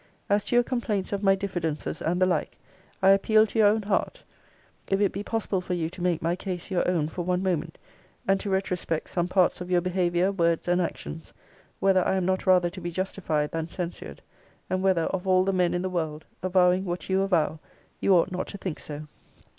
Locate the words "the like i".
2.19-3.09